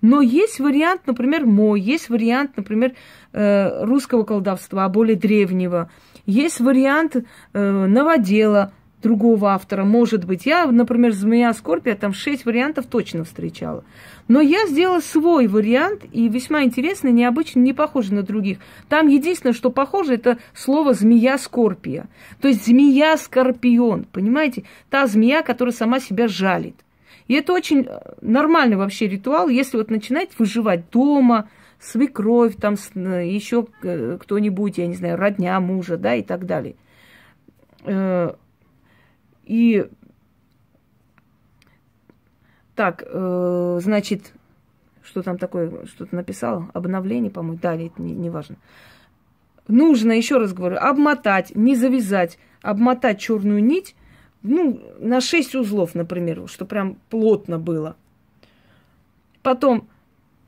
Но 0.00 0.20
есть 0.20 0.58
вариант, 0.58 1.02
например, 1.06 1.46
мой, 1.46 1.80
есть 1.80 2.08
вариант, 2.08 2.56
например, 2.56 2.92
э, 3.32 3.84
русского 3.84 4.24
колдовства, 4.24 4.88
более 4.88 5.16
древнего. 5.16 5.90
Есть 6.26 6.60
вариант 6.60 7.16
э, 7.16 7.86
новодела 7.86 8.72
другого 9.02 9.52
автора, 9.52 9.84
может 9.84 10.24
быть. 10.24 10.46
Я, 10.46 10.66
например, 10.66 11.12
«Змея 11.12 11.52
Скорпия», 11.52 11.96
там 11.96 12.14
шесть 12.14 12.44
вариантов 12.44 12.86
точно 12.86 13.24
встречала. 13.24 13.84
Но 14.28 14.40
я 14.40 14.66
сделала 14.68 15.00
свой 15.00 15.48
вариант, 15.48 16.04
и 16.12 16.28
весьма 16.28 16.62
интересный, 16.62 17.10
необычный, 17.10 17.62
не 17.62 17.72
похожий 17.72 18.14
на 18.14 18.22
других. 18.22 18.58
Там 18.88 19.08
единственное, 19.08 19.52
что 19.52 19.70
похоже, 19.70 20.14
это 20.14 20.38
слово 20.54 20.94
«змея 20.94 21.36
Скорпия». 21.38 22.06
То 22.40 22.48
есть 22.48 22.64
змея-скорпион, 22.66 24.06
понимаете? 24.12 24.64
Та 24.88 25.06
змея, 25.08 25.42
которая 25.42 25.74
сама 25.74 25.98
себя 25.98 26.28
жалит. 26.28 26.76
И 27.26 27.34
это 27.34 27.52
очень 27.52 27.88
нормальный 28.20 28.76
вообще 28.76 29.08
ритуал, 29.08 29.48
если 29.48 29.76
вот 29.76 29.90
начинать 29.90 30.30
выживать 30.38 30.90
дома– 30.90 31.48
свекровь, 31.82 32.56
там 32.56 32.76
э, 32.94 33.26
еще 33.28 33.66
э, 33.82 34.16
кто-нибудь, 34.20 34.78
я 34.78 34.86
не 34.86 34.94
знаю, 34.94 35.16
родня 35.16 35.58
мужа, 35.60 35.96
да, 35.96 36.14
и 36.14 36.22
так 36.22 36.46
далее. 36.46 36.76
Э, 37.84 38.34
и 39.44 39.88
так, 42.76 43.04
значит, 43.82 44.32
что 45.02 45.22
там 45.22 45.36
такое, 45.36 45.84
что-то 45.86 46.14
написал, 46.16 46.70
обновление, 46.72 47.30
по-моему, 47.30 47.58
да, 47.60 47.74
это 47.74 48.00
не, 48.00 48.14
не 48.14 48.30
важно. 48.30 48.56
Нужно, 49.68 50.12
еще 50.12 50.38
раз 50.38 50.54
говорю, 50.54 50.78
обмотать, 50.78 51.54
не 51.54 51.76
завязать, 51.76 52.38
обмотать 52.62 53.20
черную 53.20 53.62
нить, 53.62 53.94
ну, 54.42 54.80
на 54.98 55.20
6 55.20 55.54
узлов, 55.56 55.94
например, 55.94 56.48
что 56.48 56.64
прям 56.64 56.96
плотно 57.10 57.58
было. 57.58 57.96
Потом 59.42 59.88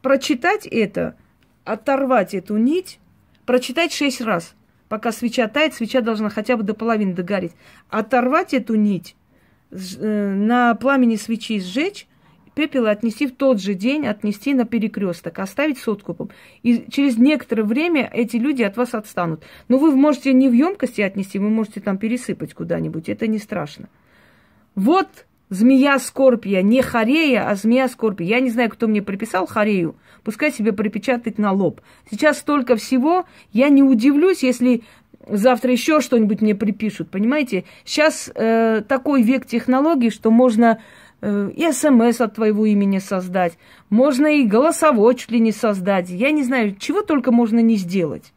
прочитать 0.01 0.67
это 0.67 1.17
оторвать 1.65 2.35
эту 2.35 2.57
нить, 2.57 2.99
прочитать 3.47 3.93
шесть 3.93 4.21
раз. 4.21 4.55
Пока 4.89 5.13
свеча 5.13 5.49
тает, 5.49 5.75
свеча 5.75 6.01
должна 6.01 6.29
хотя 6.29 6.57
бы 6.57 6.63
до 6.63 6.75
половины 6.75 7.15
догореть. 7.15 7.53
Оторвать 7.89 8.55
эту 8.55 8.75
нить, 8.75 9.17
э, 9.71 10.35
на 10.35 10.75
пламени 10.75 11.17
свечи 11.17 11.59
сжечь, 11.59 12.07
пепел 12.55 12.87
отнести 12.87 13.27
в 13.27 13.35
тот 13.35 13.61
же 13.61 13.75
день, 13.75 14.07
отнести 14.07 14.55
на 14.55 14.65
перекресток, 14.65 15.39
оставить 15.39 15.79
с 15.79 15.89
откупом. 15.89 16.31
И 16.63 16.87
через 16.91 17.17
некоторое 17.19 17.65
время 17.65 18.09
эти 18.13 18.37
люди 18.37 18.63
от 18.63 18.77
вас 18.77 18.95
отстанут. 18.95 19.43
Но 19.69 19.79
вы 19.79 19.95
можете 19.97 20.33
не 20.33 20.49
в 20.49 20.53
емкости 20.53 21.01
отнести, 21.01 21.39
вы 21.39 21.51
можете 21.51 21.81
там 21.81 21.99
пересыпать 21.99 22.55
куда-нибудь, 22.55 23.09
это 23.09 23.27
не 23.27 23.39
страшно. 23.39 23.89
Вот 24.75 25.09
змея 25.55 25.99
Скорпия, 25.99 26.63
не 26.63 26.83
Харея, 26.83 27.49
а 27.49 27.55
змея 27.55 27.89
Скорпия. 27.89 28.27
Я 28.27 28.41
не 28.41 28.51
знаю, 28.51 28.71
кто 28.71 28.89
мне 28.89 29.03
приписал 29.03 29.47
Харею, 29.47 29.97
пускай 30.23 30.53
себе 30.53 30.73
припечатать 30.73 31.39
на 31.39 31.53
лоб. 31.53 31.81
Сейчас 32.11 32.39
столько 32.39 32.77
всего, 32.77 33.25
я 33.53 33.69
не 33.69 33.83
удивлюсь, 33.83 34.43
если 34.43 34.83
завтра 35.27 35.73
еще 35.73 36.01
что-нибудь 36.01 36.41
мне 36.41 36.55
припишут, 36.55 37.11
понимаете? 37.11 37.65
Сейчас 37.85 38.31
э, 38.35 38.83
такой 38.87 39.23
век 39.23 39.47
технологий, 39.47 40.11
что 40.11 40.31
можно 40.31 40.81
э, 41.21 41.51
и 41.55 41.73
смс 41.73 42.21
от 42.21 42.35
твоего 42.35 42.67
имени 42.67 42.99
создать, 42.99 43.57
можно 43.91 44.27
и 44.27 44.45
голосовой 44.45 45.15
чуть 45.15 45.31
ли 45.31 45.41
не 45.41 45.53
создать. 45.53 46.11
Я 46.11 46.31
не 46.31 46.43
знаю, 46.43 46.77
чего 46.77 47.03
только 47.03 47.33
можно 47.33 47.61
не 47.61 47.77
сделать. 47.77 48.33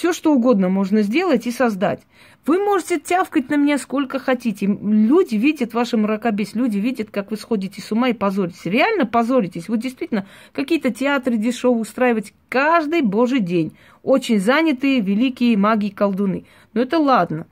Все, 0.00 0.14
что 0.14 0.32
угодно 0.32 0.70
можно 0.70 1.02
сделать 1.02 1.46
и 1.46 1.50
создать. 1.50 2.00
Вы 2.46 2.58
можете 2.58 2.98
тявкать 2.98 3.50
на 3.50 3.56
меня 3.56 3.76
сколько 3.76 4.18
хотите. 4.18 4.64
Люди 4.64 5.34
видят 5.34 5.74
ваше 5.74 5.98
мракобесие, 5.98 6.62
люди 6.62 6.78
видят, 6.78 7.10
как 7.10 7.30
вы 7.30 7.36
сходите 7.36 7.82
с 7.82 7.92
ума 7.92 8.08
и 8.08 8.14
позоритесь. 8.14 8.64
Реально 8.64 9.04
позоритесь. 9.04 9.68
Вы 9.68 9.76
действительно 9.76 10.26
какие-то 10.54 10.90
театры 10.90 11.36
дешевые 11.36 11.82
устраиваете 11.82 12.32
каждый 12.48 13.02
божий 13.02 13.40
день. 13.40 13.76
Очень 14.02 14.40
занятые 14.40 15.00
великие 15.00 15.58
маги 15.58 15.88
и 15.88 15.90
колдуны. 15.90 16.46
Но 16.72 16.80
это 16.80 16.98
ладно. 16.98 17.46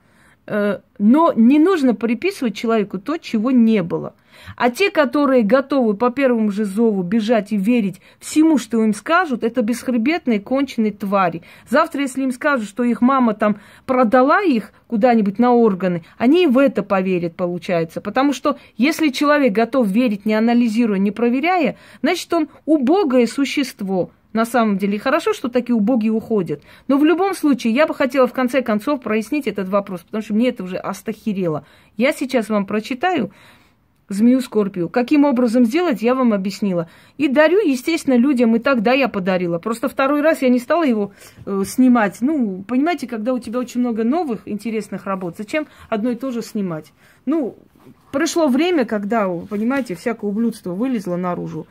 Э, 0.51 0.79
но 0.97 1.31
не 1.35 1.59
нужно 1.59 1.93
приписывать 1.93 2.55
человеку 2.55 2.97
то, 2.97 3.17
чего 3.17 3.51
не 3.51 3.83
было. 3.83 4.15
А 4.55 4.71
те, 4.71 4.89
которые 4.89 5.43
готовы 5.43 5.93
по 5.93 6.09
первому 6.09 6.49
же 6.51 6.65
зову 6.65 7.03
бежать 7.03 7.51
и 7.51 7.57
верить 7.57 8.01
всему, 8.19 8.57
что 8.57 8.83
им 8.83 8.95
скажут, 8.95 9.43
это 9.43 9.61
бесхребетные, 9.61 10.39
конченые 10.39 10.91
твари. 10.91 11.43
Завтра, 11.69 12.01
если 12.01 12.23
им 12.23 12.31
скажут, 12.31 12.67
что 12.67 12.83
их 12.83 13.01
мама 13.01 13.35
там 13.35 13.57
продала 13.85 14.41
их 14.41 14.71
куда-нибудь 14.87 15.37
на 15.37 15.51
органы, 15.51 16.03
они 16.17 16.45
и 16.45 16.47
в 16.47 16.57
это 16.57 16.81
поверят, 16.81 17.35
получается. 17.35 18.01
Потому 18.01 18.33
что 18.33 18.57
если 18.75 19.09
человек 19.09 19.53
готов 19.53 19.87
верить, 19.87 20.25
не 20.25 20.33
анализируя, 20.33 20.97
не 20.97 21.11
проверяя, 21.11 21.77
значит, 22.01 22.33
он 22.33 22.49
убогое 22.65 23.27
существо– 23.27 24.09
на 24.33 24.45
самом 24.45 24.77
деле. 24.77 24.99
хорошо, 24.99 25.33
что 25.33 25.49
такие 25.49 25.75
убогие 25.75 26.11
уходят. 26.11 26.61
Но 26.87 26.97
в 26.97 27.05
любом 27.05 27.33
случае, 27.33 27.73
я 27.73 27.87
бы 27.87 27.93
хотела 27.93 28.27
в 28.27 28.33
конце 28.33 28.61
концов 28.61 29.01
прояснить 29.01 29.47
этот 29.47 29.69
вопрос, 29.69 30.01
потому 30.01 30.23
что 30.23 30.33
мне 30.33 30.49
это 30.49 30.63
уже 30.63 30.77
остахерело. 30.77 31.65
Я 31.97 32.13
сейчас 32.13 32.49
вам 32.49 32.65
прочитаю 32.65 33.31
змею 34.09 34.41
Скорпию. 34.41 34.89
Каким 34.89 35.23
образом 35.23 35.65
сделать, 35.65 36.01
я 36.01 36.15
вам 36.15 36.33
объяснила. 36.33 36.89
И 37.17 37.27
дарю, 37.27 37.59
естественно, 37.59 38.15
людям, 38.15 38.55
и 38.55 38.59
тогда 38.59 38.91
я 38.91 39.07
подарила. 39.07 39.59
Просто 39.59 39.87
второй 39.87 40.21
раз 40.21 40.41
я 40.41 40.49
не 40.49 40.59
стала 40.59 40.83
его 40.83 41.11
э, 41.45 41.63
снимать. 41.65 42.17
Ну, 42.21 42.63
понимаете, 42.67 43.07
когда 43.07 43.33
у 43.33 43.39
тебя 43.39 43.59
очень 43.59 43.81
много 43.81 44.03
новых 44.03 44.47
интересных 44.47 45.05
работ, 45.05 45.35
зачем 45.37 45.67
одно 45.89 46.09
и 46.09 46.15
то 46.15 46.31
же 46.31 46.41
снимать? 46.41 46.91
Ну, 47.25 47.55
пришло 48.11 48.47
время, 48.47 48.85
когда, 48.85 49.27
понимаете, 49.27 49.95
всякое 49.95 50.27
ублюдство 50.27 50.73
вылезло 50.73 51.15
наружу. 51.15 51.67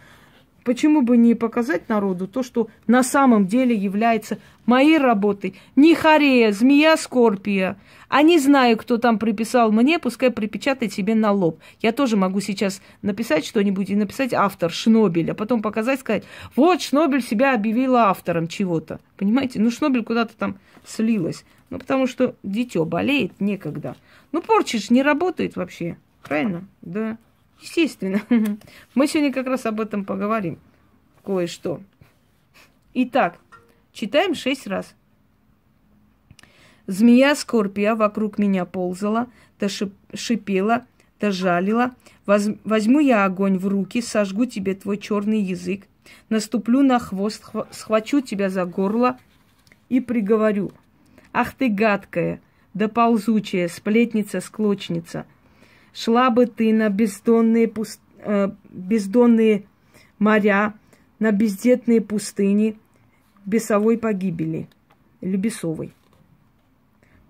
Почему 0.65 1.03
бы 1.03 1.17
не 1.17 1.35
показать 1.35 1.89
народу 1.89 2.27
то, 2.27 2.43
что 2.43 2.69
на 2.87 3.03
самом 3.03 3.47
деле 3.47 3.75
является 3.75 4.39
моей 4.67 4.99
работой? 4.99 5.55
Не 5.77 5.95
Харея, 5.95 6.53
змея 6.53 6.97
Скорпия. 6.97 7.79
А 8.09 8.23
не 8.23 8.39
знаю, 8.39 8.77
кто 8.77 8.97
там 8.97 9.19
приписал 9.19 9.71
мне, 9.71 9.99
пускай 9.99 10.31
припечатает 10.31 10.93
себе 10.93 11.15
на 11.15 11.31
лоб. 11.31 11.61
Я 11.81 11.93
тоже 11.93 12.17
могу 12.17 12.41
сейчас 12.41 12.81
написать 13.03 13.45
что-нибудь 13.45 13.91
и 13.91 13.97
написать 13.97 14.33
автор 14.33 14.71
Шнобель, 14.71 15.31
а 15.31 15.35
потом 15.35 15.63
показать, 15.63 16.01
сказать, 16.01 16.25
вот 16.57 16.81
Шнобель 16.81 17.23
себя 17.23 17.55
объявила 17.55 18.05
автором 18.05 18.49
чего-то. 18.49 19.01
Понимаете? 19.17 19.61
Ну, 19.61 19.71
Шнобель 19.71 20.05
куда-то 20.05 20.37
там 20.37 20.59
слилась. 20.87 21.45
Ну, 21.71 21.79
потому 21.79 22.07
что 22.07 22.35
дитё 22.43 22.85
болеет 22.85 23.41
некогда. 23.41 23.95
Ну, 24.33 24.41
порчишь 24.41 24.91
не 24.91 25.03
работает 25.03 25.57
вообще. 25.57 25.99
Правильно? 26.23 26.67
Да. 26.81 27.19
Естественно. 27.61 28.23
Мы 28.95 29.07
сегодня 29.07 29.33
как 29.33 29.47
раз 29.47 29.67
об 29.67 29.81
этом 29.81 30.05
поговорим. 30.05 30.59
Кое-что. 31.25 31.81
Итак, 32.95 33.39
читаем 33.93 34.35
шесть 34.35 34.67
раз. 34.67 34.95
Змея 36.87 37.35
Скорпия 37.35 37.95
вокруг 37.95 38.39
меня 38.39 38.65
ползала, 38.65 39.27
то 39.59 39.69
шипела, 39.69 40.87
то 41.19 41.33
жалила. 41.33 41.95
Возьму 42.25 43.01
я 43.01 43.25
огонь 43.25 43.59
в 43.59 43.67
руки, 43.67 44.01
сожгу 44.01 44.47
тебе 44.47 44.75
твой 44.75 44.97
черный 44.97 45.41
язык, 45.41 45.85
наступлю 46.31 46.83
на 46.83 46.99
хвост, 46.99 47.45
схвачу 47.71 48.21
тебя 48.21 48.49
за 48.49 48.65
горло 48.65 49.19
и 49.89 50.01
приговорю. 50.01 50.73
Ах 51.33 51.53
ты 51.53 51.69
гадкая, 51.69 52.41
да 52.73 52.89
ползучая, 52.89 53.69
сплетница-склочница– 53.69 55.27
Шла 55.93 56.31
бы 56.31 56.47
ты 56.47 56.73
на 56.73 56.89
бездонные, 56.89 57.69
пуст... 57.69 58.01
э, 58.19 58.51
бездонные 58.71 59.65
моря, 60.19 60.75
на 61.19 61.33
бездетные 61.33 62.01
пустыни 62.01 62.79
бесовой 63.45 63.99
погибели 63.99 64.69
или 65.21 65.37
бесовой. 65.37 65.93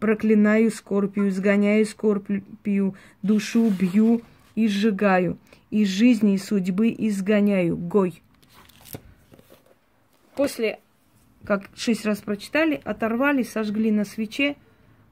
Проклинаю 0.00 0.70
скорпию, 0.70 1.28
изгоняю 1.28 1.84
скорпию, 1.86 2.94
душу 3.22 3.70
бью 3.70 4.22
и 4.54 4.68
сжигаю, 4.68 5.38
из 5.70 5.88
жизни 5.88 6.34
и 6.34 6.38
судьбы 6.38 6.94
изгоняю. 6.96 7.76
Гой. 7.76 8.22
После, 10.36 10.78
как 11.44 11.68
шесть 11.74 12.06
раз 12.06 12.18
прочитали, 12.18 12.80
оторвали, 12.84 13.42
сожгли 13.42 13.90
на 13.90 14.04
свече, 14.04 14.56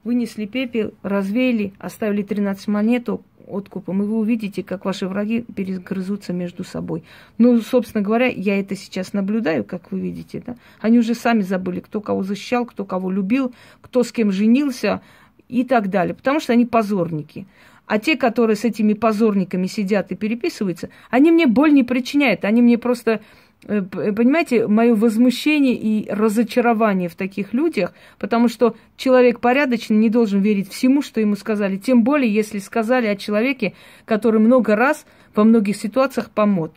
вынесли 0.05 0.45
пепел, 0.45 0.93
развеяли, 1.03 1.73
оставили 1.79 2.23
13 2.23 2.67
монеток, 2.67 3.23
откупом, 3.47 4.03
и 4.03 4.05
вы 4.05 4.17
увидите, 4.17 4.63
как 4.63 4.85
ваши 4.85 5.07
враги 5.07 5.41
перегрызутся 5.41 6.33
между 6.33 6.63
собой. 6.63 7.03
Ну, 7.37 7.59
собственно 7.61 8.03
говоря, 8.03 8.27
я 8.27 8.59
это 8.59 8.75
сейчас 8.75 9.13
наблюдаю, 9.13 9.63
как 9.63 9.91
вы 9.91 9.99
видите, 9.99 10.43
да. 10.45 10.55
Они 10.79 10.99
уже 10.99 11.15
сами 11.15 11.41
забыли, 11.41 11.79
кто 11.79 12.01
кого 12.01 12.23
защищал, 12.23 12.65
кто 12.65 12.85
кого 12.85 13.09
любил, 13.09 13.53
кто 13.81 14.03
с 14.03 14.11
кем 14.11 14.31
женился 14.31 15.01
и 15.47 15.63
так 15.63 15.89
далее, 15.89 16.13
потому 16.13 16.39
что 16.39 16.53
они 16.53 16.65
позорники. 16.65 17.47
А 17.85 17.99
те, 17.99 18.17
которые 18.17 18.57
с 18.57 18.65
этими 18.65 18.93
позорниками 18.93 19.65
сидят 19.67 20.11
и 20.11 20.15
переписываются, 20.15 20.89
они 21.09 21.31
мне 21.31 21.47
боль 21.47 21.73
не 21.73 21.83
причиняют, 21.83 22.43
они 22.43 22.61
мне 22.61 22.77
просто 22.77 23.21
понимаете, 23.65 24.67
мое 24.67 24.95
возмущение 24.95 25.75
и 25.75 26.09
разочарование 26.09 27.09
в 27.09 27.15
таких 27.15 27.53
людях, 27.53 27.93
потому 28.19 28.47
что 28.47 28.75
человек 28.95 29.39
порядочный 29.39 29.97
не 29.97 30.09
должен 30.09 30.41
верить 30.41 30.71
всему, 30.71 31.01
что 31.01 31.19
ему 31.19 31.35
сказали, 31.35 31.77
тем 31.77 32.03
более, 32.03 32.33
если 32.33 32.59
сказали 32.59 33.07
о 33.07 33.15
человеке, 33.15 33.73
который 34.05 34.39
много 34.39 34.75
раз 34.75 35.05
во 35.35 35.43
многих 35.43 35.75
ситуациях 35.75 36.29
помог. 36.29 36.71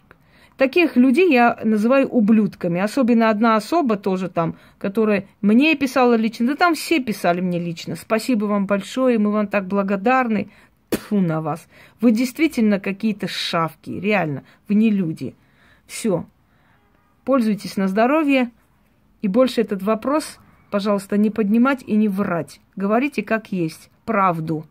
Таких 0.56 0.96
людей 0.96 1.32
я 1.32 1.58
называю 1.64 2.06
ублюдками. 2.06 2.82
Особенно 2.82 3.30
одна 3.30 3.56
особа 3.56 3.96
тоже 3.96 4.28
там, 4.28 4.56
которая 4.78 5.26
мне 5.40 5.74
писала 5.74 6.12
лично. 6.16 6.48
Да 6.48 6.54
там 6.54 6.74
все 6.74 7.00
писали 7.00 7.40
мне 7.40 7.58
лично. 7.58 7.96
Спасибо 7.96 8.44
вам 8.44 8.66
большое, 8.66 9.18
мы 9.18 9.30
вам 9.30 9.46
так 9.46 9.66
благодарны. 9.66 10.50
Тьфу 10.90 11.20
на 11.20 11.40
вас. 11.40 11.66
Вы 12.02 12.10
действительно 12.10 12.78
какие-то 12.78 13.26
шавки, 13.26 13.88
реально. 13.88 14.42
Вы 14.68 14.74
не 14.74 14.90
люди. 14.90 15.34
Все, 15.86 16.26
Пользуйтесь 17.30 17.76
на 17.76 17.86
здоровье. 17.86 18.50
И 19.22 19.28
больше 19.28 19.60
этот 19.60 19.84
вопрос, 19.84 20.40
пожалуйста, 20.72 21.16
не 21.16 21.30
поднимать 21.30 21.84
и 21.86 21.94
не 21.94 22.08
врать. 22.08 22.60
Говорите 22.74 23.22
как 23.22 23.52
есть, 23.52 23.88
правду. 24.04 24.66